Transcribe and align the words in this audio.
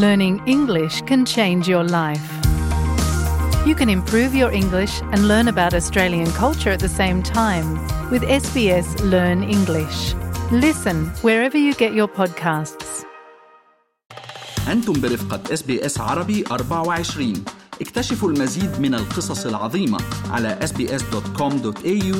Learning 0.00 0.42
English 0.46 1.02
can 1.02 1.24
change 1.24 1.68
your 1.68 1.84
life. 1.84 2.26
You 3.66 3.74
can 3.74 3.88
improve 3.88 4.34
your 4.34 4.52
English 4.52 5.02
and 5.12 5.28
learn 5.28 5.48
about 5.48 5.74
Australian 5.74 6.30
culture 6.32 6.70
at 6.70 6.80
the 6.80 6.88
same 6.88 7.22
time 7.22 7.68
with 8.10 8.22
SBS 8.22 8.88
Learn 9.10 9.42
English. 9.42 10.14
Listen 10.52 10.96
wherever 11.22 11.58
you 11.58 11.74
get 11.74 11.92
your 11.94 12.08
podcasts. 12.08 13.04
أنتم 14.68 14.92
برفقة 14.92 15.54
اس 15.54 15.62
بي 15.62 15.86
اس 15.86 16.00
عربي 16.00 16.44
24 16.50 17.44
اكتشفوا 17.80 18.30
المزيد 18.30 18.80
من 18.80 18.94
القصص 18.94 19.46
العظيمة 19.46 19.98
على 20.30 20.58
sbs.com.au 20.62 22.16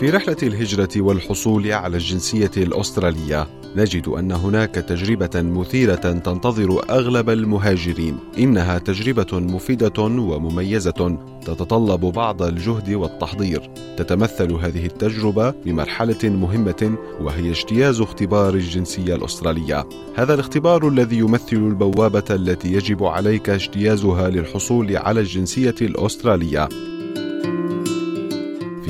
في 0.00 0.10
رحلة 0.10 0.36
الهجرة 0.42 0.88
والحصول 0.96 1.72
على 1.72 1.96
الجنسية 1.96 2.50
الأسترالية 2.56 3.46
نجد 3.76 4.08
أن 4.08 4.32
هناك 4.32 4.74
تجربة 4.74 5.42
مثيرة 5.42 5.94
تنتظر 5.94 6.90
أغلب 6.90 7.30
المهاجرين. 7.30 8.18
إنها 8.38 8.78
تجربة 8.78 9.26
مفيدة 9.32 10.02
ومميزة 10.02 11.18
تتطلب 11.46 12.00
بعض 12.00 12.42
الجهد 12.42 12.94
والتحضير. 12.94 13.70
تتمثل 13.96 14.52
هذه 14.52 14.86
التجربة 14.86 15.50
بمرحلة 15.50 16.28
مهمة 16.28 16.96
وهي 17.20 17.50
اجتياز 17.50 18.00
اختبار 18.00 18.54
الجنسية 18.54 19.14
الأسترالية. 19.14 19.88
هذا 20.14 20.34
الاختبار 20.34 20.88
الذي 20.88 21.18
يمثل 21.18 21.56
البوابة 21.56 22.24
التي 22.30 22.72
يجب 22.72 23.04
عليك 23.04 23.50
اجتيازها 23.50 24.28
للحصول 24.28 24.96
على 24.96 25.20
الجنسية 25.20 25.74
الأسترالية. 25.80 26.68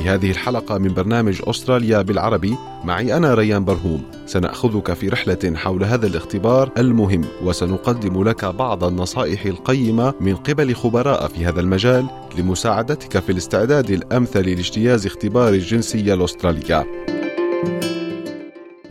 في 0.07 0.13
هذه 0.13 0.31
الحلقة 0.31 0.77
من 0.77 0.93
برنامج 0.93 1.41
أستراليا 1.43 2.01
بالعربي. 2.01 2.55
معي 2.83 3.17
أنا 3.17 3.33
ريان 3.33 3.65
برهوم. 3.65 4.03
سنأخذك 4.25 4.93
في 4.93 5.09
رحلة 5.09 5.53
حول 5.55 5.83
هذا 5.83 6.07
الاختبار 6.07 6.71
المهم 6.77 7.21
وسنقدم 7.43 8.23
لك 8.23 8.45
بعض 8.45 8.83
النصائح 8.83 9.45
القيمة 9.45 10.13
من 10.21 10.35
قبل 10.35 10.75
خبراء 10.75 11.27
في 11.27 11.45
هذا 11.45 11.59
المجال 11.59 12.07
لمساعدتك 12.37 13.19
في 13.19 13.31
الاستعداد 13.31 13.91
الأمثل 13.91 14.49
لاجتياز 14.49 15.05
اختبار 15.05 15.53
الجنسية 15.53 16.13
الأسترالية. 16.13 16.87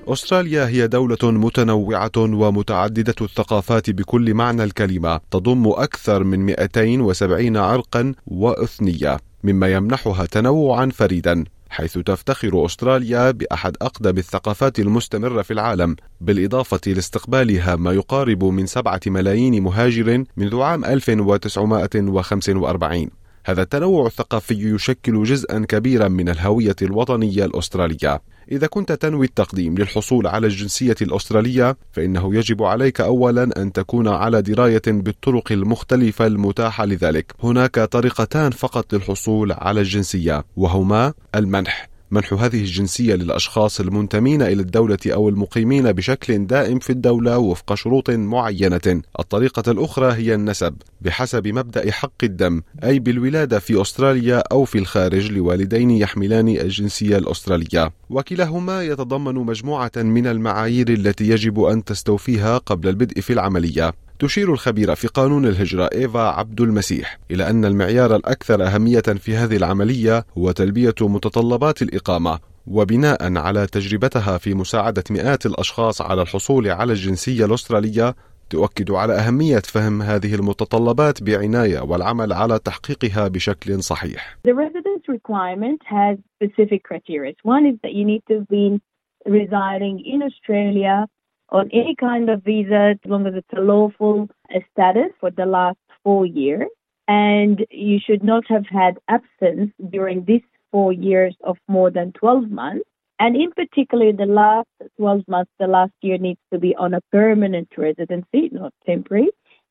أستراليا 0.09 0.67
هي 0.69 0.87
دولة 0.87 1.19
متنوعة 1.22 2.12
ومتعددة 2.17 3.14
الثقافات 3.20 3.91
بكل 3.91 4.34
معنى 4.34 4.64
الكلمة 4.64 5.20
تضم 5.31 5.69
أكثر 5.69 6.25
من 6.25 6.41
270 6.41 7.56
عرقا 7.56 8.14
وأثنية. 8.27 9.17
مما 9.47 9.73
يمنحها 9.73 10.27
تنوعا 10.27 10.91
فريدا 10.95 11.45
حيث 11.71 11.99
تفتخر 11.99 12.67
أستراليا 12.67 13.31
بأحد 13.31 13.77
أقدم 13.83 14.19
الثقافات 14.19 14.79
المستمرة 14.79 15.43
في 15.43 15.53
العالم 15.53 15.97
بالإضافة 16.21 16.81
لاستقبالها 16.87 17.77
ما 17.77 17.93
يقارب 17.93 18.45
من 18.45 18.67
سبعة 18.67 19.01
ملايين 19.07 19.63
مهاجر 19.63 20.25
منذ 20.37 20.61
عام 20.61 20.85
1945 20.85 23.26
هذا 23.47 23.63
التنوع 23.63 24.07
الثقافي 24.07 24.55
يشكل 24.75 25.25
جزءا 25.25 25.65
كبيرا 25.69 26.09
من 26.09 26.29
الهوية 26.29 26.77
الوطنية 26.83 27.45
الأسترالية. 27.45 28.23
إذا 28.53 28.67
كنت 28.67 28.93
تنوي 28.93 29.27
التقديم 29.27 29.79
للحصول 29.79 30.27
على 30.27 30.47
الجنسية 30.47 30.97
الأسترالية 31.03 31.77
فإنه 31.93 32.35
يجب 32.35 32.63
عليك 32.63 33.01
أولا 33.01 33.63
أن 33.63 33.73
تكون 33.73 34.09
على 34.09 34.43
دراية 34.43 34.83
بالطرق 34.87 35.53
المختلفة 35.53 36.27
المتاحة 36.27 36.85
لذلك. 36.85 37.35
هناك 37.43 37.81
طريقتان 37.81 38.51
فقط 38.51 38.95
للحصول 38.95 39.53
على 39.53 39.81
الجنسية 39.81 40.45
وهما 40.57 41.13
المنح. 41.35 41.96
منح 42.11 42.33
هذه 42.33 42.61
الجنسية 42.61 43.15
للأشخاص 43.15 43.81
المنتمين 43.81 44.43
إلى 44.43 44.62
الدولة 44.62 44.99
أو 45.06 45.28
المقيمين 45.28 45.93
بشكل 45.93 46.47
دائم 46.47 46.78
في 46.78 46.91
الدولة 46.91 47.39
وفق 47.39 47.75
شروط 47.75 48.11
معينة. 48.11 49.03
الطريقة 49.21 49.71
الأخرى 49.72 50.12
هي 50.12 50.34
النسب 50.34 50.75
بحسب 51.00 51.49
مبدأ 51.49 51.91
حق 51.91 52.25
الدم 52.25 52.62
أي 52.84 52.99
بالولادة 52.99 53.59
في 53.59 53.81
أستراليا 53.81 54.43
أو 54.53 54.65
في 54.65 54.78
الخارج 54.78 55.33
لوالدين 55.33 55.91
يحملان 55.91 56.49
الجنسية 56.49 57.17
الأسترالية. 57.17 57.91
وكلاهما 58.11 58.83
يتضمن 58.83 59.34
مجموعة 59.34 59.93
من 59.97 60.27
المعايير 60.27 60.88
التي 60.88 61.28
يجب 61.28 61.61
أن 61.61 61.84
تستوفيها 61.84 62.59
قبل 62.59 62.88
البدء 62.88 63.21
في 63.21 63.33
العملية. 63.33 64.06
تشير 64.19 64.53
الخبيرة 64.53 64.94
في 64.94 65.06
قانون 65.06 65.47
الهجرة 65.47 65.91
إيفا 65.94 66.21
عبد 66.21 66.60
المسيح 66.60 67.19
إلى 67.31 67.50
أن 67.50 67.65
المعيار 67.65 68.16
الأكثر 68.16 68.66
أهمية 68.66 69.00
في 69.00 69.37
هذه 69.37 69.56
العملية 69.56 70.25
هو 70.38 70.50
تلبية 70.50 70.94
متطلبات 71.00 71.82
الإقامة 71.82 72.38
وبناء 72.66 73.37
على 73.38 73.66
تجربتها 73.66 74.38
في 74.38 74.55
مساعدة 74.55 75.05
مئات 75.10 75.47
الأشخاص 75.47 76.00
على 76.00 76.22
الحصول 76.22 76.69
على 76.69 76.93
الجنسية 76.93 77.44
الأسترالية 77.44 78.15
تؤكد 78.50 78.91
على 78.91 79.12
أهمية 79.12 79.59
فهم 79.59 80.03
هذه 80.03 80.34
المتطلبات 80.34 81.22
بعناية 81.22 81.81
والعمل 81.81 82.32
على 82.32 82.59
تحقيقها 82.59 83.28
بشكل 83.28 83.82
صحيح. 83.82 84.38
The 84.49 84.55
residence 84.55 85.05
requirement 85.09 85.81
has 85.84 86.16
specific 86.37 86.82
criteria. 86.84 87.32
One 87.43 87.66
is 87.66 87.76
that 87.82 87.93
you 87.93 88.05
need 88.05 88.22
to 88.31 88.47
been 88.50 88.81
residing 89.26 89.97
in 90.12 90.22
Australia 90.22 91.06
on 91.51 91.71
any 91.73 91.95
kind 91.95 92.29
of 92.31 92.43
visa 92.43 92.95
as 92.95 92.99
long 93.05 93.27
as 93.27 93.34
it's 93.34 93.53
a 93.57 93.61
lawful 93.61 94.29
status 94.73 95.12
for 95.21 95.31
the 95.31 95.47
last 95.47 95.79
four 96.03 96.27
years. 96.27 96.69
And 97.09 97.65
you 97.71 97.99
should 98.05 98.25
not 98.25 98.45
have 98.49 98.67
had 98.67 98.99
absence 99.09 99.73
during 99.91 100.25
these 100.25 100.43
four 100.73 100.93
years 100.93 101.37
of 101.45 101.56
more 101.69 101.91
than 101.91 102.12
12 102.12 102.51
months. 102.51 102.85
And 103.19 103.37
in 103.37 103.53
particular, 103.53 104.12
the 104.12 104.27
last 104.27 104.69
12 104.99 105.23
months, 105.29 105.51
the 105.59 105.69
last 105.69 105.93
year 106.03 106.19
needs 106.19 106.41
to 106.53 106.59
be 106.59 106.75
on 106.77 106.95
a 106.95 107.01
permanent 107.12 107.69
residency, 107.79 108.51
not 108.53 108.75
temporary, 108.85 109.31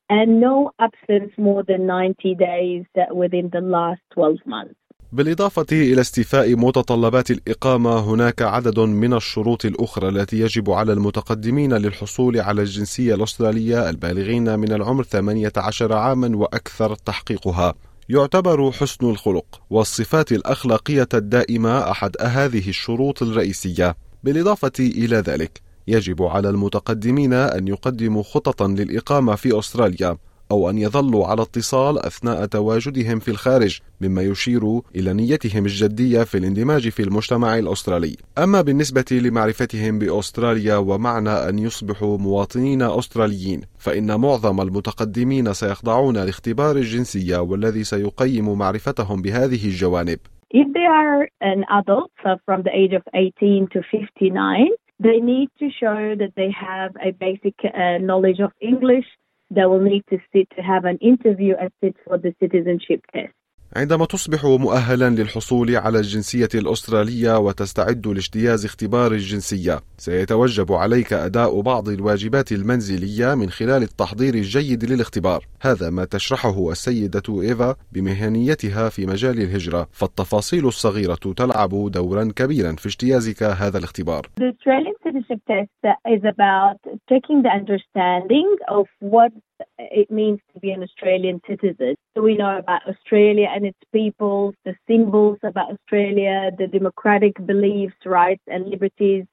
and 0.10 0.40
no 0.40 0.72
absence 0.80 1.32
more 1.38 1.64
than 1.64 1.86
90 1.86 2.36
days 2.36 2.86
within 3.12 3.50
the 3.52 3.62
last 3.62 4.02
12 4.14 4.38
months. 4.46 4.76
بالإضافة 5.16 5.66
إلى 5.72 6.02
استيفاء 6.02 6.56
متطلبات 6.56 7.32
الإقامة 7.32 8.00
هناك 8.00 8.42
عدد 8.42 8.80
من 8.80 9.14
الشروط 9.14 9.66
الأخرى 9.66 10.10
التي 10.10 10.40
يجب 10.40 10.72
على 10.72 10.94
المتقدمين 10.94 11.74
للحصول 11.74 12.40
على 12.40 12.62
الجنسية 12.62 13.16
الأسترالية 13.16 13.90
البالغين 13.90 14.60
من 14.60 14.72
العمر 14.72 15.04
18 15.04 15.94
عاما 15.94 16.38
وأكثر 16.38 16.96
تحقيقها. 16.96 17.74
يعتبر 18.10 18.72
حسن 18.72 19.10
الخلق 19.10 19.62
والصفات 19.70 20.32
الأخلاقية 20.32 21.10
الدائمة 21.14 21.92
أحد 21.92 22.12
هذه 22.22 22.70
الشروط 22.70 23.24
الرئيسية. 23.24 23.96
بالإضافة 24.24 24.72
إلى 24.80 25.18
ذلك 25.18 25.62
يجب 25.88 26.24
على 26.24 26.50
المتقدمين 26.50 27.34
أن 27.34 27.68
يقدموا 27.68 28.24
خططا 28.24 28.68
للإقامة 28.68 29.36
في 29.36 29.60
أستراليا. 29.60 30.18
أو 30.52 30.70
أن 30.70 30.78
يظلوا 30.78 31.26
على 31.26 31.42
اتصال 31.42 32.00
أثناء 32.00 32.46
تواجدهم 32.46 33.20
في 33.20 33.32
الخارج 33.32 33.80
مما 34.02 34.22
يشير 34.22 34.82
إلى 34.96 35.14
نيتهم 35.14 35.66
الجدية 35.66 36.24
في 36.24 36.38
الاندماج 36.38 36.90
في 36.90 37.04
المجتمع 37.04 37.58
الأسترالي. 37.58 38.16
أما 38.38 38.62
بالنسبة 38.62 39.06
لمعرفتهم 39.12 40.00
بأستراليا 40.00 40.78
ومعنى 40.78 41.30
أن 41.30 41.60
يصبحوا 41.60 42.18
مواطنين 42.18 42.82
أستراليين 42.82 43.62
فإن 43.80 44.20
معظم 44.20 44.62
المتقدمين 44.62 45.54
سيخضعون 45.54 46.18
لاختبار 46.18 46.76
الجنسية 46.76 47.38
والذي 47.38 47.84
سيقيم 47.84 48.58
معرفتهم 48.58 49.22
بهذه 49.22 49.66
الجوانب. 49.66 50.20
If 50.54 50.68
they 50.74 50.86
are 50.86 51.28
an 51.42 51.66
adult 51.80 52.12
so 52.24 52.38
from 52.46 52.64
the 52.64 52.72
age 52.72 52.94
of 52.94 53.04
18 53.14 53.68
to 53.74 53.82
59, 53.92 54.70
they 55.00 55.20
need 55.20 55.50
to 55.60 55.68
show 55.82 56.16
that 56.22 56.34
they 56.36 56.50
have 56.52 56.92
a 57.04 57.12
basic 57.12 57.56
uh, 57.66 57.98
knowledge 58.00 58.40
of 58.40 58.52
English, 58.62 59.06
they 59.50 59.66
will 59.66 59.82
need 59.82 60.04
to 60.10 60.18
sit 60.34 60.50
to 60.56 60.62
have 60.62 60.86
an 60.86 60.98
interview 61.00 61.56
and 61.60 61.72
sit 61.84 61.96
for 62.06 62.18
the 62.18 62.34
citizenship 62.40 63.02
test. 63.14 63.34
عندما 63.76 64.06
تصبح 64.06 64.46
مؤهلا 64.46 65.10
للحصول 65.10 65.76
على 65.76 65.98
الجنسية 65.98 66.50
الأسترالية 66.56 67.38
وتستعد 67.38 68.08
لاجتياز 68.08 68.66
اختبار 68.66 69.12
الجنسية 69.12 69.80
سيتوجب 69.98 70.72
عليك 70.72 71.14
أداء 71.14 71.62
بعض 71.62 71.90
الواجبات 71.90 72.52
المنزلية 72.52 73.36
من 73.36 73.50
خلال 73.50 73.84
التحضير 73.84 74.34
الجيد 74.34 74.86
للاختبار. 74.86 75.46
هذا 75.62 75.90
ما 75.90 76.06
تشرحه 76.06 76.72
السيدة 76.72 77.42
إيفا 77.42 77.76
بمهنيتها 77.92 78.90
في 78.90 79.06
مجال 79.06 79.42
الهجرة. 79.42 79.88
فالتفاصيل 79.92 80.66
الصغيرة 80.68 81.16
تلعب 81.16 81.92
دورا 81.92 82.32
كبيرا 82.36 82.72
في 82.72 82.86
اجتيازك 82.86 83.44
هذا 83.44 83.78
الاختبار. 83.78 84.22
The 84.40 84.54
Australian 84.54 84.96
citizenship 85.04 85.42
test 85.52 85.84
is 86.16 86.24
about 86.34 86.80
checking 87.10 87.42
the 87.46 87.52
understanding 87.60 88.50
of 88.78 88.86
what 89.00 89.32
it 89.79 90.11
means 90.11 90.41
to 90.53 90.61
be 90.61 90.71
an 90.71 90.83
Australian 90.83 91.41
citizen. 91.47 91.97
So 92.15 92.23
we 92.23 92.37
know 92.37 92.59
about 92.59 92.83
Australia 92.89 93.49
and 93.55 93.67
its 93.67 93.79
people, 93.93 94.55
the 94.65 94.75
symbols 94.87 95.39
about 95.43 95.73
Australia, 95.73 96.51
the 96.57 96.67
democratic 96.67 97.35
beliefs, 97.47 97.95
rights, 98.05 98.43
and 98.47 98.69
liberties, 98.69 99.25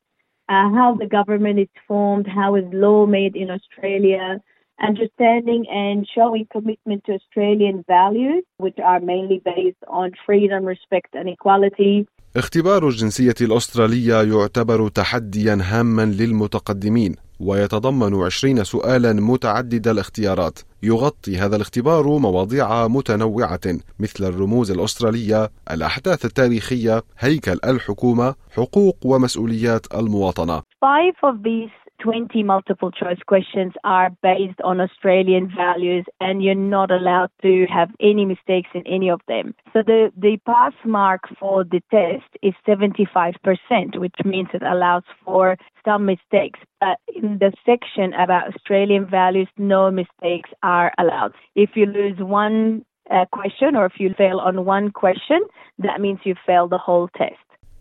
uh, 0.50 0.70
how 0.78 0.96
the 1.00 1.08
government 1.08 1.60
is 1.60 1.74
formed, 1.88 2.28
how 2.28 2.56
is 2.56 2.66
law 2.72 3.06
made 3.06 3.36
in 3.36 3.50
Australia, 3.50 4.42
understanding 4.82 5.66
and 5.70 6.08
showing 6.16 6.46
commitment 6.52 7.04
to 7.06 7.14
Australian 7.14 7.84
values, 7.88 8.44
which 8.58 8.80
are 8.80 9.00
mainly 9.00 9.42
based 9.44 9.84
on 9.88 10.12
freedom, 10.26 10.64
respect, 10.66 11.14
and 11.14 11.28
equality. 11.30 12.06
اختبار 12.36 12.88
الجنسية 12.88 13.36
الأسترالية 13.42 14.16
يعتبر 14.34 14.90
تحديا 14.90 15.58
هاما 15.62 16.06
للمتقدمين 16.06 17.16
ويتضمن 17.43 18.15
عشرين 18.15 18.65
سؤالا 18.65 19.13
متعدد 19.13 19.89
الاختيارات. 19.89 20.59
يغطي 20.83 21.37
هذا 21.37 21.57
الاختبار 21.57 22.19
مواضيع 22.19 22.89
متنوعة 22.89 23.61
مثل 24.01 24.25
الرموز 24.25 24.71
الأسترالية 24.71 25.51
الأحداث 25.71 26.25
التاريخية 26.25 27.03
هيكل 27.19 27.59
الحكومة 27.65 28.35
حقوق 28.51 28.97
ومسؤوليات 29.05 29.87
المواطنة. 29.95 30.59
Five 30.61 31.17
of 31.31 31.37
these 31.43 31.82
20 32.02 32.44
multiple 32.44 32.92
choice 32.92 33.20
questions 33.26 33.74
are 33.84 34.12
based 34.22 34.60
on 34.64 34.80
Australian 34.80 35.52
values 35.56 36.06
and 36.22 36.44
you're 36.44 36.56
not 36.56 36.92
allowed 36.92 37.30
to 37.42 37.66
have 37.74 37.90
any 38.00 38.26
mistakes 38.26 38.70
in 38.74 38.86
any 38.86 39.10
of 39.10 39.22
them. 39.28 39.56
So 39.74 39.82
the, 39.86 40.12
the 40.16 40.38
pass 40.46 40.74
mark 40.86 41.22
for 41.40 41.64
the 41.64 41.82
test 41.92 42.30
is 42.44 42.54
75%, 42.68 43.34
which 43.98 44.16
means 44.24 44.50
it 44.54 44.62
allows 44.62 45.04
for 45.26 45.58
some 45.84 46.06
mistakes. 46.06 46.60
But 46.80 47.00
in 47.14 47.40
the 47.40 47.52
section 47.66 48.14
about 48.14 48.54
Australian 48.54 49.06
values, 49.10 49.48
no 49.58 49.90
mistakes 49.90 50.50
are 50.62 50.92
allowed. 50.98 51.34
If 51.56 51.72
you 51.76 51.86
lose 51.86 52.18
one 52.20 52.86
uh, 53.10 53.26
question 53.32 53.76
or 53.76 53.86
if 53.86 53.94
you 54.00 54.14
fail 54.18 54.40
on 54.40 54.66
one 54.66 54.92
question, 54.92 55.42
that 55.80 56.00
means 56.02 56.20
you 56.24 56.36
fail 56.46 56.68
the 56.68 56.78
whole 56.78 57.10
test. 57.18 57.38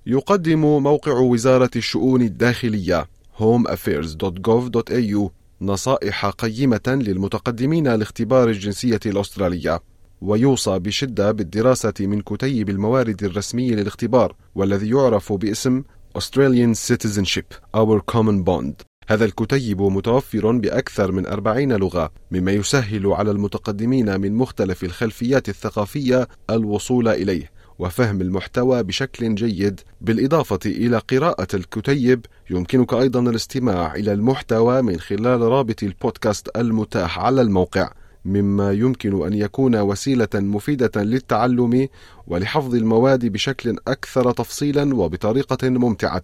يقدم 0.06 0.82
موقع 0.82 1.12
وزارة 1.12 1.70
الشؤون 1.76 2.22
الداخلية 2.22 3.06
homeaffairs.gov.au 3.41 5.31
نصائح 5.61 6.25
قيمة 6.25 6.81
للمتقدمين 6.87 7.87
لاختبار 7.87 8.49
الجنسية 8.49 8.99
الأسترالية. 9.05 9.81
ويوصى 10.21 10.79
بشدة 10.79 11.31
بالدراسة 11.31 11.93
من 11.99 12.21
كتيب 12.21 12.69
الموارد 12.69 13.23
الرسمي 13.23 13.71
للاختبار 13.71 14.35
والذي 14.55 14.89
يعرف 14.89 15.33
باسم 15.33 15.83
Australian 16.17 16.75
Citizenship 16.75 17.55
Our 17.77 18.01
Common 18.13 18.43
Bond. 18.43 18.85
هذا 19.07 19.25
الكتيب 19.25 19.81
متوفر 19.81 20.51
بأكثر 20.51 21.11
من 21.11 21.27
أربعين 21.27 21.73
لغة 21.73 22.11
مما 22.31 22.51
يسهل 22.51 23.07
على 23.07 23.31
المتقدمين 23.31 24.21
من 24.21 24.33
مختلف 24.33 24.83
الخلفيات 24.83 25.49
الثقافية 25.49 26.27
الوصول 26.49 27.07
إليه. 27.07 27.51
وفهم 27.81 28.21
المحتوى 28.21 28.83
بشكل 28.83 29.35
جيد. 29.35 29.79
بالإضافة 30.01 30.59
إلى 30.65 30.97
قراءة 30.97 31.47
الكتيب 31.53 32.25
يمكنك 32.49 32.93
أيضا 32.93 33.19
الاستماع 33.19 33.95
إلى 33.95 34.13
المحتوى 34.13 34.81
من 34.81 34.99
خلال 34.99 35.41
رابط 35.41 35.83
البودكاست 35.83 36.57
المتاح 36.57 37.19
على 37.19 37.41
الموقع 37.41 37.91
مما 38.25 38.71
يمكن 38.71 39.25
أن 39.25 39.33
يكون 39.33 39.75
وسيلة 39.75 40.27
مفيدة 40.33 40.91
للتعلم 40.95 41.87
ولحفظ 42.27 42.75
المواد 42.75 43.25
بشكل 43.25 43.77
أكثر 43.87 44.31
تفصيلا 44.31 44.95
وبطريقة 44.95 45.69
ممتعة. 45.69 46.21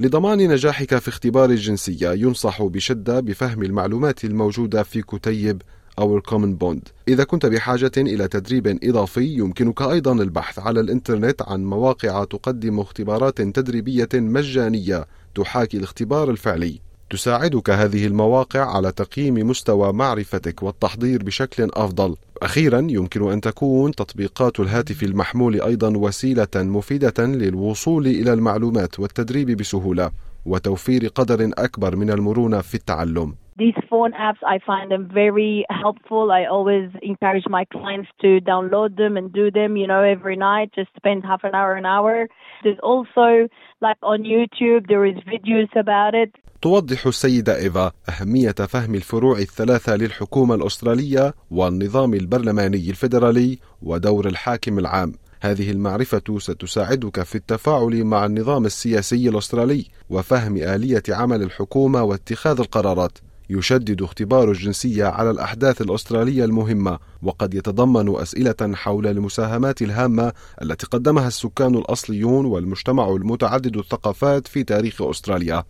لضمان 0.00 0.38
نجاحك 0.38 0.98
في 0.98 1.08
اختبار 1.08 1.50
الجنسية 1.50 2.12
ينصح 2.12 2.62
بشدة 2.62 3.20
بفهم 3.20 3.62
المعلومات 3.62 4.24
الموجودة 4.24 4.82
في 4.82 5.02
كتيب. 5.02 5.62
Our 5.98 6.16
Common 6.16 6.54
Bond 6.54 6.88
إذا 7.08 7.24
كنت 7.24 7.46
بحاجة 7.46 7.92
إلى 7.96 8.28
تدريب 8.28 8.78
إضافي 8.84 9.34
يمكنك 9.34 9.82
أيضا 9.82 10.12
البحث 10.12 10.58
على 10.58 10.80
الإنترنت 10.80 11.42
عن 11.42 11.64
مواقع 11.64 12.24
تقدم 12.24 12.80
اختبارات 12.80 13.42
تدريبية 13.42 14.08
مجانية 14.14 15.06
تحاكي 15.34 15.76
الاختبار 15.76 16.30
الفعلي 16.30 16.80
تساعدك 17.12 17.70
هذه 17.70 18.06
المواقع 18.06 18.76
على 18.76 18.92
تقييم 18.92 19.34
مستوى 19.34 19.92
معرفتك 19.92 20.62
والتحضير 20.62 21.22
بشكل 21.22 21.70
أفضل. 21.74 22.16
أخيرا 22.42 22.86
يمكن 22.90 23.32
أن 23.32 23.40
تكون 23.40 23.94
تطبيقات 23.94 24.60
الهاتف 24.60 25.02
المحمول 25.02 25.60
أيضا 25.60 25.96
وسيلة 25.96 26.48
مفيدة 26.56 27.24
للوصول 27.26 28.06
إلى 28.06 28.32
المعلومات 28.32 29.00
والتدريب 29.00 29.50
بسهولة 29.56 30.10
وتوفير 30.46 31.08
قدر 31.08 31.50
أكبر 31.58 31.96
من 31.96 32.10
المرونة 32.10 32.60
في 32.60 32.74
التعلم. 32.74 33.34
These 33.58 33.74
phone 33.90 34.12
apps, 34.12 34.42
I 34.46 34.60
find 34.66 34.90
them 34.90 35.10
very 35.12 35.66
helpful. 35.68 36.32
I 36.32 36.46
always 36.46 36.88
encourage 37.02 37.46
my 37.48 37.64
clients 37.66 38.08
to 38.22 38.40
download 38.40 38.96
them 38.96 39.18
and 39.18 39.30
do 39.30 39.50
them, 39.50 39.76
you 39.76 39.86
know, 39.86 40.02
every 40.02 40.36
night. 40.36 40.70
Just 40.74 40.88
spend 40.96 41.24
half 41.24 41.44
an 41.44 41.54
hour, 41.54 41.74
an 41.74 41.84
hour. 41.84 42.28
There's 42.62 42.78
also, 42.82 43.48
like 43.82 43.98
on 44.02 44.22
YouTube, 44.24 44.88
there 44.88 45.04
is 45.04 45.16
videos 45.34 45.70
about 45.76 46.14
it. 46.14 46.30
توضح 46.62 47.06
السيدة 47.06 47.56
إيفا 47.56 47.92
أهمية 48.08 48.52
فهم 48.52 48.94
الفروع 48.94 49.38
الثلاثة 49.38 49.96
للحكومة 49.96 50.54
الأسترالية 50.54 51.34
والنظام 51.50 52.14
البرلماني 52.14 52.90
الفيدرالي 52.90 53.58
ودور 53.82 54.26
الحاكم 54.26 54.78
العام 54.78 55.12
هذه 55.40 55.70
المعرفة 55.70 56.38
ستساعدك 56.38 57.22
في 57.22 57.34
التفاعل 57.34 58.04
مع 58.04 58.26
النظام 58.26 58.64
السياسي 58.64 59.28
الأسترالي 59.28 59.86
وفهم 60.10 60.56
آلية 60.56 61.02
عمل 61.08 61.42
الحكومة 61.42 62.02
واتخاذ 62.02 62.60
القرارات 62.60 63.18
يشدد 63.52 64.02
اختبار 64.02 64.50
الجنسية 64.50 65.04
على 65.04 65.30
الأحداث 65.30 65.82
الأسترالية 65.82 66.44
المهمة 66.44 66.98
وقد 67.22 67.54
يتضمن 67.54 68.16
أسئلة 68.16 68.74
حول 68.74 69.06
المساهمات 69.06 69.82
الهامة 69.82 70.32
التي 70.62 70.86
قدمها 70.86 71.28
السكان 71.28 71.74
الأصليون 71.74 72.46
والمجتمع 72.46 73.08
المتعدد 73.08 73.76
الثقافات 73.76 74.46
في 74.46 74.64
تاريخ 74.64 75.02
أستراليا. 75.02 75.64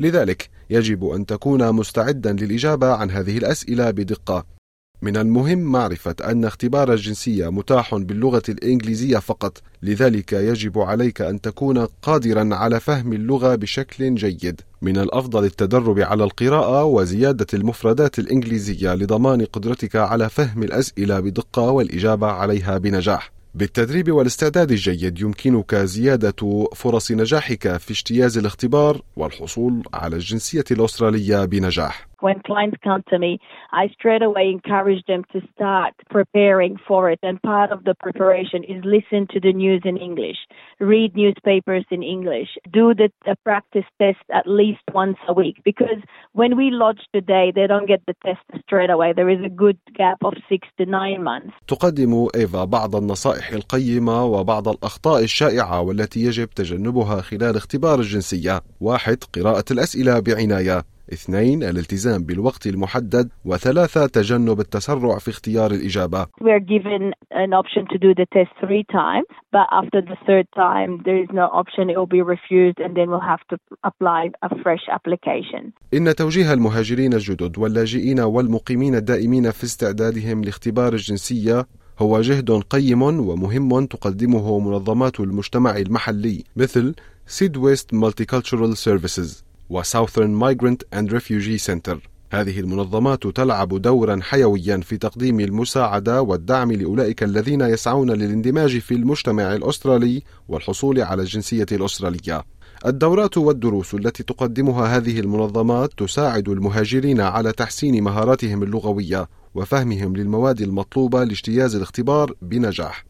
لذلك 0.00 0.50
يجب 0.70 1.04
أن 1.04 1.26
تكون 1.26 1.72
مستعدا 1.72 2.32
للإجابة 2.32 2.94
عن 2.94 3.10
هذه 3.10 3.38
الأسئلة 3.38 3.90
بدقة. 3.90 4.59
من 5.02 5.16
المهم 5.16 5.58
معرفة 5.58 6.14
أن 6.24 6.44
اختبار 6.44 6.92
الجنسية 6.92 7.48
متاح 7.48 7.94
باللغة 7.94 8.42
الإنجليزية 8.48 9.18
فقط، 9.18 9.62
لذلك 9.82 10.32
يجب 10.32 10.78
عليك 10.78 11.20
أن 11.20 11.40
تكون 11.40 11.86
قادرا 12.02 12.54
على 12.54 12.80
فهم 12.80 13.12
اللغة 13.12 13.54
بشكل 13.54 14.14
جيد. 14.14 14.60
من 14.82 14.98
الأفضل 14.98 15.44
التدرب 15.44 15.98
على 15.98 16.24
القراءة 16.24 16.84
وزيادة 16.84 17.46
المفردات 17.54 18.18
الإنجليزية 18.18 18.94
لضمان 18.94 19.44
قدرتك 19.44 19.96
على 19.96 20.28
فهم 20.28 20.62
الأسئلة 20.62 21.20
بدقة 21.20 21.70
والإجابة 21.70 22.26
عليها 22.26 22.78
بنجاح. 22.78 23.32
بالتدريب 23.54 24.12
والاستعداد 24.12 24.70
الجيد 24.70 25.20
يمكنك 25.20 25.74
زيادة 25.74 26.68
فرص 26.74 27.10
نجاحك 27.10 27.76
في 27.76 27.90
اجتياز 27.90 28.38
الاختبار 28.38 29.02
والحصول 29.16 29.82
على 29.94 30.16
الجنسية 30.16 30.64
الأسترالية 30.70 31.44
بنجاح. 31.44 32.09
When 32.20 32.40
clients 32.40 32.78
come 32.82 33.02
to 33.10 33.18
me, 33.18 33.38
I 33.72 33.88
straight 33.96 34.22
away 34.22 34.50
encourage 34.50 35.02
them 35.06 35.22
to 35.32 35.40
start 35.54 35.94
preparing 36.08 36.76
for 36.88 37.10
it. 37.10 37.18
And 37.22 37.40
part 37.42 37.70
of 37.72 37.84
the 37.84 37.94
preparation 37.94 38.64
is 38.64 38.84
listen 38.84 39.26
to 39.32 39.40
the 39.40 39.52
news 39.52 39.82
in 39.84 39.96
English, 39.96 40.38
read 40.78 41.10
newspapers 41.16 41.84
in 41.90 42.02
English, 42.02 42.50
do 42.72 42.94
the, 42.94 43.08
the 43.26 43.36
practice 43.44 43.88
test 44.00 44.24
at 44.32 44.46
least 44.46 44.84
once 44.92 45.18
a 45.28 45.32
week. 45.32 45.56
Because 45.64 46.00
when 46.32 46.56
we 46.56 46.70
lodge 46.70 47.02
today, 47.14 47.52
they 47.54 47.66
don't 47.66 47.88
get 47.92 48.02
the 48.06 48.16
test 48.24 48.44
straight 48.64 48.90
away. 48.90 49.12
There 49.12 49.30
is 49.36 49.42
a 49.44 49.48
good 49.48 49.78
gap 50.00 50.18
of 50.24 50.34
six 50.48 50.68
to 50.78 50.86
nine 50.86 51.22
months. 51.24 51.54
تقدم 51.68 52.28
إيفا 52.34 52.64
بعض 52.64 52.96
النصائح 52.96 53.52
القيمة 53.52 54.24
وبعض 54.24 54.68
الأخطاء 54.68 55.22
الشائعة 55.22 55.80
والتي 55.80 56.20
يجب 56.20 56.48
تجنبها 56.50 57.20
خلال 57.20 57.56
اختبار 57.56 57.98
الجنسية. 57.98 58.60
واحد 58.80 59.18
قراءة 59.34 59.64
الأسئلة 59.70 60.20
بعناية. 60.20 60.84
اثنين 61.12 61.62
الالتزام 61.62 62.22
بالوقت 62.22 62.66
المحدد 62.66 63.28
وثلاثة 63.44 64.06
تجنب 64.06 64.60
التسرع 64.60 65.18
في 65.18 65.30
اختيار 65.30 65.70
الإجابة. 65.70 66.26
We 66.40 66.50
are 66.50 66.64
given 66.74 67.12
an 67.30 67.52
option 67.52 67.82
to 67.92 67.98
do 67.98 68.14
the 68.14 68.26
test 68.36 68.52
three 68.64 68.84
times 69.02 69.30
but 69.56 69.66
after 69.80 70.00
the 70.10 70.18
third 70.26 70.46
time 70.66 70.90
there 71.06 71.18
is 71.24 71.28
no 71.32 71.46
option. 71.60 71.90
It 71.90 71.96
will 72.00 72.14
be 72.18 72.22
refused 72.22 72.78
and 72.84 72.92
then 72.96 73.06
we'll 73.10 73.28
have 73.34 73.44
to 73.50 73.56
apply 73.90 74.30
a 74.42 74.50
fresh 74.62 74.84
application. 74.88 75.72
إن 75.94 76.14
توجيه 76.14 76.52
المهاجرين 76.52 77.12
الجدد 77.12 77.58
واللاجئين 77.58 78.20
والمقيمين 78.20 78.94
الدائمين 78.94 79.50
في 79.50 79.64
استعدادهم 79.64 80.44
لاختبار 80.44 80.92
الجنسية 80.92 81.66
هو 81.98 82.20
جهد 82.20 82.50
قيم 82.50 83.02
ومهم 83.02 83.86
تقدمه 83.86 84.58
منظمات 84.58 85.20
المجتمع 85.20 85.76
المحلي 85.76 86.44
مثل 86.56 86.94
SydWest 87.26 87.94
Multicultural 87.94 88.74
Services. 88.74 89.49
و 89.70 89.77
Southern 89.77 90.30
Migrant 90.30 90.82
and 90.94 91.12
Refugee 91.12 91.58
Centre 91.58 92.10
هذه 92.32 92.60
المنظمات 92.60 93.26
تلعب 93.26 93.82
دورا 93.82 94.20
حيويا 94.22 94.76
في 94.76 94.96
تقديم 94.96 95.40
المساعدة 95.40 96.22
والدعم 96.22 96.72
لأولئك 96.72 97.22
الذين 97.22 97.60
يسعون 97.60 98.10
للاندماج 98.10 98.78
في 98.78 98.94
المجتمع 98.94 99.54
الأسترالي 99.54 100.22
والحصول 100.48 101.00
على 101.00 101.22
الجنسية 101.22 101.66
الأسترالية. 101.72 102.44
الدورات 102.86 103.38
والدروس 103.38 103.94
التي 103.94 104.22
تقدمها 104.22 104.96
هذه 104.96 105.20
المنظمات 105.20 105.90
تساعد 105.96 106.48
المهاجرين 106.48 107.20
على 107.20 107.52
تحسين 107.52 108.04
مهاراتهم 108.04 108.62
اللغوية 108.62 109.28
وفهمهم 109.54 110.16
للمواد 110.16 110.60
المطلوبة 110.60 111.24
لاجتياز 111.24 111.76
الاختبار 111.76 112.34
بنجاح. 112.42 113.04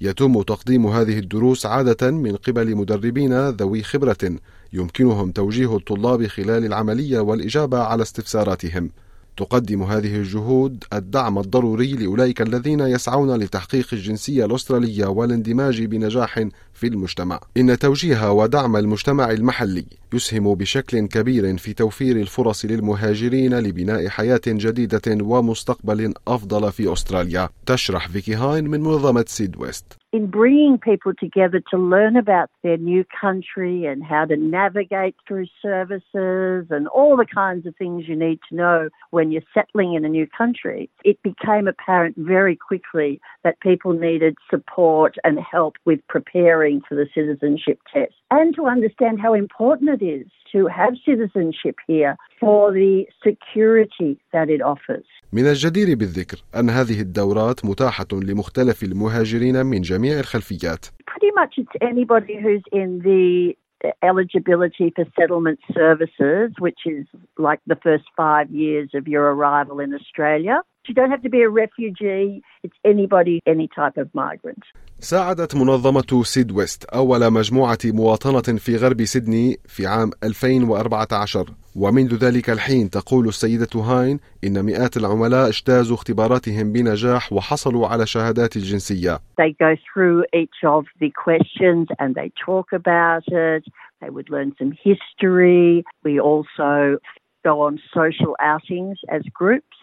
يتم 0.00 0.42
تقديم 0.42 0.86
هذه 0.86 1.18
الدروس 1.18 1.66
عادة 1.66 2.10
من 2.10 2.36
قبل 2.36 2.76
مدربين 2.76 3.48
ذوي 3.48 3.82
خبرة 3.82 4.36
يمكنهم 4.72 5.30
توجيه 5.30 5.76
الطلاب 5.76 6.26
خلال 6.26 6.64
العملية 6.64 7.20
والإجابة 7.20 7.78
على 7.78 8.02
استفساراتهم. 8.02 8.90
تقدم 9.36 9.82
هذه 9.82 10.16
الجهود 10.16 10.84
الدعم 10.92 11.38
الضروري 11.38 11.92
لأولئك 11.92 12.42
الذين 12.42 12.80
يسعون 12.80 13.36
لتحقيق 13.36 13.88
الجنسية 13.92 14.44
الأسترالية 14.44 15.06
والاندماج 15.06 15.82
بنجاح 15.82 16.44
في 16.74 16.86
المجتمع. 16.86 17.40
إن 17.56 17.78
توجيه 17.78 18.32
ودعم 18.32 18.76
المجتمع 18.76 19.30
المحلي 19.30 19.86
يسهم 20.12 20.54
بشكل 20.54 21.06
كبير 21.06 21.56
في 21.56 21.72
توفير 21.72 22.16
الفرص 22.16 22.64
للمهاجرين 22.64 23.58
لبناء 23.58 24.08
حياة 24.08 24.40
جديدة 24.46 25.24
ومستقبل 25.24 26.14
أفضل 26.28 26.72
في 26.72 26.92
أستراليا. 26.92 27.48
تشرح 27.66 28.08
فيكي 28.08 28.34
هاين 28.34 28.68
من 28.68 28.80
منظمة 28.80 29.24
سيد 29.28 29.56
ويست. 29.56 29.84
In 30.12 30.28
bringing 30.28 30.78
people 30.78 31.12
together 31.14 31.60
to 31.70 31.76
learn 31.76 32.16
about 32.16 32.50
their 32.62 32.76
new 32.76 33.04
country 33.20 33.84
and 33.86 34.04
how 34.04 34.24
to 34.24 34.36
navigate 34.36 35.16
through 35.26 35.46
services 35.60 36.66
and 36.70 36.88
all 36.88 37.16
the 37.16 37.26
kinds 37.26 37.66
of 37.66 37.74
things 37.76 38.08
you 38.08 38.16
need 38.16 38.38
to 38.48 38.54
know 38.54 38.88
when 39.10 39.30
you're 39.30 39.42
settling 39.52 39.94
in 39.94 40.04
a 40.04 40.08
new 40.08 40.26
country, 40.26 40.88
it 41.04 41.20
became 41.22 41.66
apparent 41.66 42.14
very 42.16 42.56
quickly 42.56 43.20
that 43.42 43.60
people 43.60 43.92
needed 43.92 44.36
support 44.48 45.16
and 45.24 45.38
help 45.38 45.76
with 45.84 46.00
preparing 46.08 46.80
for 46.88 46.94
the 46.94 47.06
citizenship 47.14 47.78
test 47.92 48.14
and 48.30 48.54
to 48.54 48.66
understand 48.66 49.20
how 49.20 49.34
important 49.34 49.90
it 50.00 50.04
is 50.04 50.26
to 50.50 50.66
have 50.66 50.94
citizenship 51.04 51.76
here 51.86 52.16
for 52.46 52.64
the 52.80 52.94
security 53.26 54.12
that 54.34 54.48
it 54.48 54.62
offers. 54.72 55.06
من 55.32 55.46
الجدير 55.46 55.96
بالذكر 55.96 56.42
أن 56.56 56.70
هذه 56.70 57.00
الدورات 57.00 57.64
متاحة 57.64 58.06
لمختلف 58.12 58.82
المهاجرين 58.82 59.66
من 59.66 59.80
جميع 59.80 60.20
الخلفيات. 60.20 60.86
Pretty 60.86 61.32
much 61.40 61.54
it's 61.58 61.76
anybody 61.80 62.36
who's 62.42 62.64
in 62.72 63.00
the 63.08 63.54
eligibility 64.02 64.92
for 64.96 65.04
settlement 65.18 65.58
services, 65.74 66.52
which 66.58 66.80
is 66.86 67.04
like 67.38 67.60
the 67.66 67.78
first 67.86 68.04
five 68.16 68.48
years 68.50 68.90
of 68.94 69.06
your 69.08 69.24
arrival 69.34 69.80
in 69.80 69.94
Australia. 69.94 70.56
You 70.88 70.94
don't 70.94 71.10
have 71.10 71.22
to 71.22 71.28
be 71.28 71.42
a 71.42 71.48
refugee, 71.48 72.42
it's 72.62 72.78
anybody, 72.84 73.40
any 73.46 73.68
type 73.68 73.96
of 73.96 74.08
migrant. 74.14 74.64
ساعدت 75.00 75.54
منظمة 75.54 76.22
سيد 76.22 76.52
ويست 76.52 76.84
أول 76.84 77.32
مجموعة 77.32 77.78
مواطنة 77.84 78.58
في 78.58 78.76
غرب 78.76 79.04
سيدني 79.04 79.56
في 79.66 79.86
عام 79.86 80.10
2014 80.24 81.46
ومنذ 81.76 82.14
ذلك 82.14 82.50
الحين 82.50 82.90
تقول 82.90 83.28
السيدة 83.28 83.80
هاين 83.80 84.20
إن 84.44 84.64
مئات 84.64 84.96
العملاء 84.96 85.48
اجتازوا 85.48 85.96
اختباراتهم 85.96 86.72
بنجاح 86.72 87.32
وحصلوا 87.32 87.86
على 87.86 88.06
شهادات 88.06 88.56
الجنسية. 88.56 89.18
They 89.40 89.52
go 89.52 89.76
through 89.76 90.24
each 90.34 90.64
of 90.64 90.84
the 91.00 91.10
questions 91.10 91.86
and 91.98 92.14
they 92.14 92.30
talk 92.46 92.66
about 92.72 93.26
it. 93.28 93.64
They 94.00 94.10
would 94.10 94.30
learn 94.30 94.52
some 94.58 94.72
history. 94.88 95.84
We 96.04 96.20
also 96.20 96.98
go 97.44 97.60
on 97.66 97.78
social 97.94 98.32
outings 98.40 98.98
as 99.16 99.22
groups. 99.40 99.78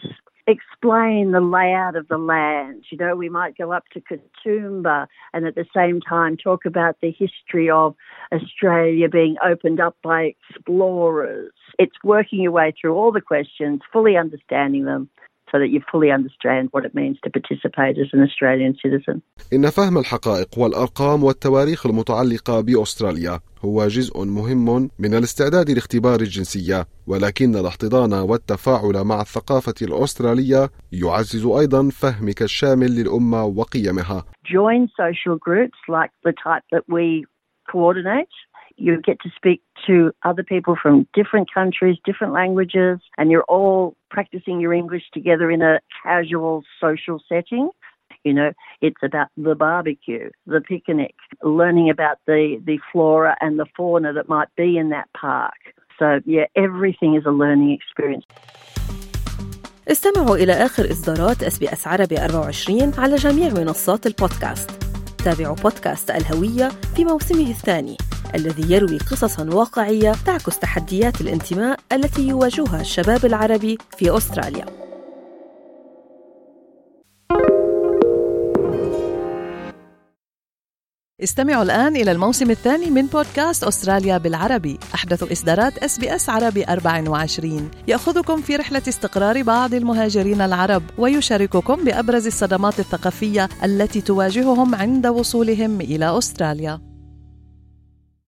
Explain 0.48 1.32
the 1.32 1.42
layout 1.42 1.96
of 1.96 2.08
the 2.08 2.18
land. 2.18 2.86
You 2.90 2.98
know, 2.98 3.16
we 3.16 3.30
might 3.30 3.58
go 3.58 3.72
up 3.72 3.86
to 3.94 4.02
Katoomba 4.02 5.08
and 5.34 5.46
at 5.46 5.56
the 5.56 5.66
same 5.76 6.02
time 6.02 6.38
talk 6.38 6.66
about 6.66 6.98
the 7.02 7.12
history 7.12 7.70
of 7.70 7.96
Australia 8.32 9.10
being 9.10 9.36
opened 9.44 9.80
up 9.80 9.96
by 10.04 10.34
explorers. 10.50 11.54
It's 11.80 11.96
working 12.04 12.42
your 12.42 12.52
way 12.52 12.74
through 12.80 12.96
all 12.96 13.12
the 13.12 13.22
questions, 13.22 13.82
fully 13.92 14.18
understanding 14.18 14.86
them. 14.86 15.10
So 15.53 15.60
that 15.60 15.69
you 15.69 15.81
fully 15.91 16.12
understand 16.19 16.69
what 16.72 16.83
it 16.83 16.93
means 16.95 17.17
to 17.24 17.29
participate 17.29 17.95
as 18.03 18.10
an 18.13 18.22
Australian 18.27 18.74
citizen. 18.83 19.22
إن 19.53 19.69
فهم 19.69 19.98
الحقائق 19.98 20.60
والأرقام 20.60 21.24
والتواريخ 21.24 21.86
المتعلقة 21.86 22.62
بأستراليا 22.62 23.39
هو 23.65 23.88
جزء 23.88 24.25
مهم 24.25 24.89
من 25.00 25.13
الاستعداد 25.13 25.69
لاختبار 25.69 26.19
الجنسية 26.19 26.88
ولكن 27.07 27.55
الاحتضان 27.55 28.13
والتفاعل 28.13 29.03
مع 29.03 29.22
الثقافة 29.22 29.74
الأسترالية 29.81 30.69
يعزز 30.91 31.45
أيضا 31.45 31.89
فهمك 31.89 32.41
الشامل 32.41 32.95
للأمة 32.95 33.43
وقيمها 33.43 34.24
Join 34.45 34.88
social 35.03 35.38
groups 35.38 35.79
like 35.88 36.12
the 36.25 36.33
type 36.48 36.65
that 36.72 36.83
we 36.88 37.25
coordinate. 37.72 38.33
You 38.76 39.00
get 39.00 39.19
to 39.21 39.31
speak 39.35 39.61
to 39.87 40.12
other 40.23 40.45
people 40.45 40.76
from 40.81 41.07
different 41.12 41.52
countries, 41.52 41.97
different 42.05 42.33
languages, 42.33 43.00
and 43.17 43.31
you're 43.31 43.49
all 43.57 43.97
practicing 44.11 44.61
your 44.61 44.73
English 44.73 45.02
together 45.12 45.50
in 45.50 45.62
a 45.62 45.81
casual 46.02 46.62
social 46.81 47.21
setting. 47.28 47.71
You 48.25 48.35
know, 48.35 48.52
it's 48.81 49.02
about 49.02 49.28
the 49.37 49.55
barbecue, 49.55 50.31
the 50.47 50.61
picnic, 50.61 51.14
learning 51.43 51.90
about 51.90 52.19
the, 52.26 52.61
the 52.64 52.78
flora 52.93 53.37
and 53.40 53.59
the 53.59 53.67
fauna 53.76 54.12
that 54.12 54.28
might 54.28 54.49
be 54.57 54.78
in 54.78 54.90
that 54.90 55.09
park. 55.26 55.61
So, 55.99 56.21
yeah, 56.25 56.47
everything 56.55 57.14
is 57.17 57.25
a 57.26 57.31
learning 57.31 57.73
experience. 57.73 58.26
استمعوا 59.88 60.37
إلى 60.37 60.52
آخر 60.52 60.85
إصدارات 60.85 61.43
اس 61.43 61.59
بي 61.59 61.73
اس 61.73 61.87
عربي 61.87 62.19
24 62.19 62.93
على 62.99 63.17
جميع 63.17 63.49
منصات 63.49 64.07
البودكاست. 64.07 64.71
تابعوا 65.25 65.57
بودكاست 65.57 66.11
الهوية 66.11 66.69
في 66.69 67.05
موسمه 67.05 67.50
الثاني 67.50 67.97
الذي 68.36 68.74
يروي 68.74 68.98
قصصا 68.98 69.50
واقعية 69.54 70.13
تعكس 70.25 70.60
تحديات 70.60 71.22
الانتماء 71.22 71.80
التي 71.92 72.28
يواجهها 72.28 72.82
الشباب 72.82 73.25
العربي 73.25 73.78
في 73.98 74.18
أستراليا. 74.18 74.66
استمعوا 81.24 81.63
الآن 81.63 81.96
إلى 81.96 82.12
الموسم 82.12 82.52
الثاني 82.52 82.90
من 82.90 83.06
بودكاست 83.06 83.63
أستراليا 83.63 84.18
بالعربي. 84.18 84.80
أحدث 84.96 85.32
إصدارات 85.32 85.78
SBS 85.77 86.30
عربي 86.30 86.63
24 86.63 87.72
يأخذكم 87.88 88.42
في 88.42 88.56
رحلة 88.56 88.82
استقرار 88.88 89.42
بعض 89.42 89.74
المهاجرين 89.74 90.42
العرب 90.42 90.84
ويشارككم 90.98 91.84
بأبرز 91.84 92.28
الصدمات 92.28 92.80
الثقافية 92.80 93.50
التي 93.63 94.02
تواجههم 94.02 94.75
عند 94.75 95.08
وصولهم 95.08 95.82
إلى 95.82 96.18
أستراليا. 96.18 96.93